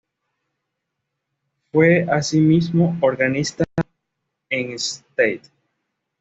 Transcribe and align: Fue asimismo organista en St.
Fue 1.71 2.07
asimismo 2.09 2.97
organista 3.03 3.63
en 4.49 4.71
St. 4.71 5.43